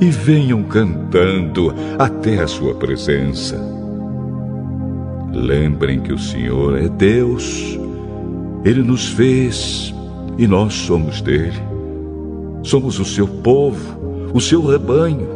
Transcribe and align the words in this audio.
e 0.00 0.06
venham 0.06 0.64
cantando 0.64 1.72
até 1.96 2.42
a 2.42 2.48
sua 2.48 2.74
presença. 2.74 3.56
Lembrem 5.32 6.00
que 6.00 6.12
o 6.12 6.18
Senhor 6.18 6.76
é 6.76 6.88
Deus, 6.88 7.78
Ele 8.64 8.82
nos 8.82 9.06
fez 9.10 9.94
e 10.36 10.48
nós 10.48 10.74
somos 10.74 11.20
dele. 11.20 11.62
Somos 12.64 12.98
o 12.98 13.04
seu 13.04 13.28
povo, 13.28 14.32
o 14.34 14.40
seu 14.40 14.66
rebanho. 14.66 15.28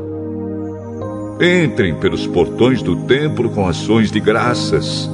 Entrem 1.40 1.94
pelos 1.94 2.26
portões 2.26 2.82
do 2.82 2.96
templo 3.04 3.50
com 3.50 3.68
ações 3.68 4.10
de 4.10 4.18
graças. 4.18 5.08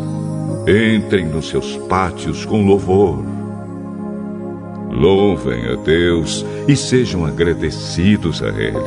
Entrem 0.66 1.26
nos 1.26 1.50
seus 1.50 1.76
pátios 1.88 2.46
com 2.46 2.64
louvor. 2.64 3.33
Louvem 4.94 5.66
a 5.66 5.74
Deus 5.74 6.46
e 6.68 6.76
sejam 6.76 7.26
agradecidos 7.26 8.40
a 8.44 8.48
Ele, 8.48 8.78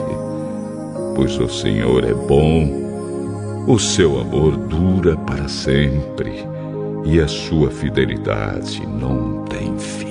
pois 1.13 1.37
o 1.37 1.49
Senhor 1.49 2.05
é 2.05 2.13
bom, 2.13 3.65
o 3.67 3.77
seu 3.77 4.17
amor 4.17 4.55
dura 4.55 5.17
para 5.17 5.49
sempre 5.49 6.31
e 7.03 7.19
a 7.19 7.27
sua 7.27 7.69
fidelidade 7.69 8.87
não 8.87 9.43
tem 9.43 9.77
fim. 9.77 10.07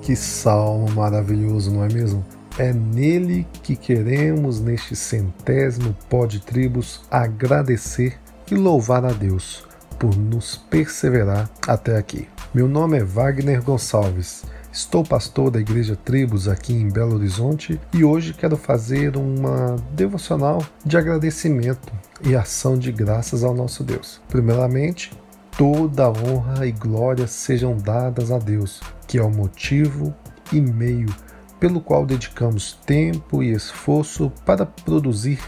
Que 0.00 0.16
salmo 0.16 0.90
maravilhoso, 0.92 1.70
não 1.70 1.84
é 1.84 1.88
mesmo? 1.92 2.24
É 2.56 2.72
nele 2.72 3.44
que 3.64 3.74
queremos, 3.74 4.60
neste 4.60 4.94
centésimo 4.94 5.92
pó 6.08 6.24
de 6.24 6.38
tribos, 6.38 7.02
agradecer 7.10 8.16
e 8.48 8.54
louvar 8.54 9.04
a 9.04 9.12
Deus 9.12 9.66
por 9.98 10.16
nos 10.16 10.56
perseverar 10.70 11.50
até 11.66 11.96
aqui. 11.96 12.28
Meu 12.54 12.68
nome 12.68 12.98
é 12.98 13.02
Wagner 13.02 13.60
Gonçalves. 13.60 14.44
Estou 14.72 15.02
pastor 15.02 15.50
da 15.50 15.58
Igreja 15.58 15.96
Tribos 15.96 16.46
aqui 16.46 16.72
em 16.72 16.88
Belo 16.88 17.16
Horizonte 17.16 17.80
e 17.92 18.04
hoje 18.04 18.32
quero 18.32 18.56
fazer 18.56 19.16
uma 19.16 19.74
devocional 19.90 20.64
de 20.84 20.96
agradecimento 20.96 21.92
e 22.22 22.36
ação 22.36 22.78
de 22.78 22.92
graças 22.92 23.42
ao 23.42 23.52
nosso 23.52 23.82
Deus. 23.82 24.20
Primeiramente, 24.28 25.12
toda 25.58 26.08
honra 26.08 26.64
e 26.64 26.70
glória 26.70 27.26
sejam 27.26 27.76
dadas 27.76 28.30
a 28.30 28.38
Deus, 28.38 28.80
que 29.08 29.18
é 29.18 29.22
o 29.22 29.30
motivo 29.30 30.14
e 30.52 30.60
meio 30.60 31.12
pelo 31.58 31.80
qual 31.80 32.04
dedicamos 32.04 32.72
tempo 32.86 33.42
e 33.42 33.52
esforço 33.52 34.32
para 34.44 34.66
produzir 34.66 35.38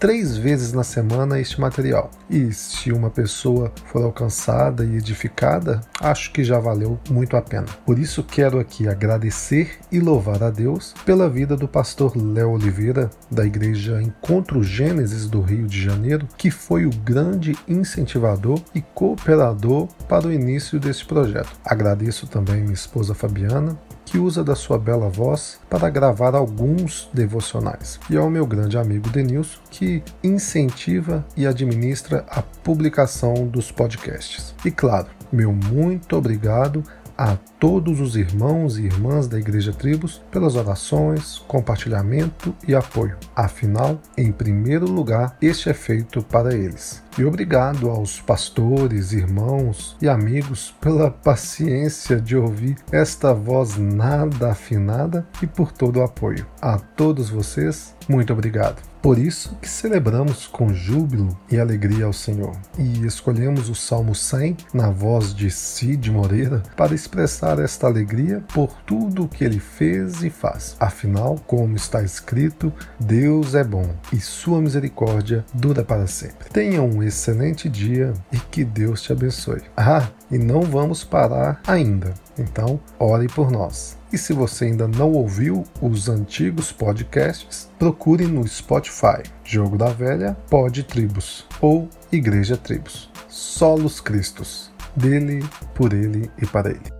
três 0.00 0.34
vezes 0.34 0.72
na 0.72 0.82
semana 0.82 1.38
este 1.38 1.60
material. 1.60 2.10
E 2.28 2.50
se 2.54 2.90
uma 2.90 3.10
pessoa 3.10 3.70
for 3.84 4.02
alcançada 4.02 4.82
e 4.82 4.96
edificada, 4.96 5.82
acho 6.00 6.32
que 6.32 6.42
já 6.42 6.58
valeu 6.58 6.98
muito 7.10 7.36
a 7.36 7.42
pena. 7.42 7.66
Por 7.84 7.98
isso 7.98 8.24
quero 8.24 8.58
aqui 8.58 8.88
agradecer 8.88 9.78
e 9.92 10.00
louvar 10.00 10.42
a 10.42 10.50
Deus 10.50 10.94
pela 11.04 11.28
vida 11.28 11.54
do 11.54 11.68
pastor 11.68 12.16
Léo 12.16 12.52
Oliveira, 12.52 13.10
da 13.30 13.44
Igreja 13.44 14.00
Encontro 14.00 14.62
Gênesis 14.62 15.28
do 15.28 15.42
Rio 15.42 15.66
de 15.66 15.78
Janeiro, 15.78 16.26
que 16.38 16.50
foi 16.50 16.86
o 16.86 16.90
grande 17.04 17.54
incentivador 17.68 18.58
e 18.74 18.80
cooperador 18.80 19.86
para 20.08 20.26
o 20.26 20.32
início 20.32 20.80
deste 20.80 21.04
projeto. 21.04 21.50
Agradeço 21.62 22.26
também 22.26 22.62
minha 22.62 22.72
esposa 22.72 23.14
Fabiana 23.14 23.78
que 24.10 24.18
usa 24.18 24.42
da 24.42 24.56
sua 24.56 24.76
bela 24.76 25.08
voz 25.08 25.60
para 25.70 25.88
gravar 25.88 26.34
alguns 26.34 27.08
devocionais. 27.14 28.00
E 28.10 28.16
ao 28.16 28.28
meu 28.28 28.44
grande 28.44 28.76
amigo 28.76 29.08
Denilson, 29.08 29.60
que 29.70 30.02
incentiva 30.22 31.24
e 31.36 31.46
administra 31.46 32.24
a 32.28 32.42
publicação 32.42 33.46
dos 33.46 33.70
podcasts. 33.70 34.52
E 34.64 34.70
claro, 34.70 35.06
meu 35.32 35.52
muito 35.52 36.16
obrigado 36.16 36.82
a 37.16 37.36
todos 37.60 38.00
os 38.00 38.16
irmãos 38.16 38.78
e 38.78 38.86
irmãs 38.86 39.28
da 39.28 39.38
Igreja 39.38 39.72
Tribos 39.72 40.20
pelas 40.30 40.56
orações, 40.56 41.38
compartilhamento 41.46 42.52
e 42.66 42.74
apoio. 42.74 43.16
Afinal, 43.36 44.00
em 44.18 44.32
primeiro 44.32 44.86
lugar, 44.86 45.36
este 45.40 45.68
é 45.68 45.74
feito 45.74 46.20
para 46.20 46.52
eles. 46.52 47.00
E 47.18 47.24
obrigado 47.24 47.90
aos 47.90 48.20
pastores, 48.20 49.12
irmãos 49.12 49.96
e 50.00 50.08
amigos 50.08 50.74
pela 50.80 51.10
paciência 51.10 52.20
de 52.20 52.36
ouvir 52.36 52.76
esta 52.92 53.34
voz 53.34 53.76
nada 53.76 54.52
afinada 54.52 55.26
e 55.42 55.46
por 55.46 55.72
todo 55.72 55.98
o 55.98 56.02
apoio. 56.02 56.46
A 56.60 56.78
todos 56.78 57.30
vocês, 57.30 57.94
muito 58.08 58.32
obrigado. 58.32 58.90
Por 59.02 59.18
isso 59.18 59.56
que 59.62 59.68
celebramos 59.68 60.46
com 60.46 60.74
júbilo 60.74 61.34
e 61.50 61.58
alegria 61.58 62.04
ao 62.04 62.12
Senhor. 62.12 62.54
E 62.78 63.06
escolhemos 63.06 63.70
o 63.70 63.74
Salmo 63.74 64.14
100 64.14 64.58
na 64.74 64.90
voz 64.90 65.34
de 65.34 65.50
Cid 65.50 66.10
Moreira 66.10 66.62
para 66.76 66.94
expressar 66.94 67.58
esta 67.58 67.86
alegria 67.86 68.44
por 68.52 68.68
tudo 68.84 69.24
o 69.24 69.28
que 69.28 69.42
ele 69.42 69.58
fez 69.58 70.22
e 70.22 70.28
faz. 70.28 70.76
Afinal, 70.78 71.40
como 71.46 71.76
está 71.76 72.02
escrito, 72.02 72.70
Deus 72.98 73.54
é 73.54 73.64
bom 73.64 73.88
e 74.12 74.20
sua 74.20 74.60
misericórdia 74.60 75.46
dura 75.54 75.82
para 75.82 76.06
sempre. 76.06 76.50
Tenha 76.50 76.82
um 77.00 77.02
excelente 77.02 77.68
dia 77.68 78.12
e 78.30 78.38
que 78.38 78.62
Deus 78.64 79.02
te 79.02 79.12
abençoe. 79.12 79.62
Ah, 79.76 80.08
e 80.30 80.38
não 80.38 80.62
vamos 80.62 81.02
parar 81.02 81.60
ainda. 81.66 82.14
Então, 82.38 82.78
ore 82.98 83.26
por 83.26 83.50
nós. 83.50 83.98
E 84.12 84.18
se 84.18 84.32
você 84.32 84.66
ainda 84.66 84.86
não 84.86 85.12
ouviu 85.12 85.64
os 85.80 86.08
antigos 86.08 86.70
podcasts, 86.70 87.70
procure 87.78 88.26
no 88.26 88.46
Spotify 88.46 89.22
Jogo 89.44 89.78
da 89.78 89.88
Velha, 89.88 90.36
Pod 90.48 90.82
Tribos 90.84 91.46
ou 91.60 91.88
Igreja 92.12 92.56
Tribos. 92.56 93.10
Solos 93.28 94.00
Cristos. 94.00 94.70
Dele, 94.94 95.44
por 95.74 95.92
ele 95.92 96.28
e 96.42 96.46
para 96.46 96.70
ele. 96.70 96.99